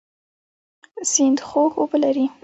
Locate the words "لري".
2.03-2.25